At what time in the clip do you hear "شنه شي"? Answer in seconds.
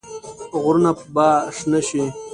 1.57-2.03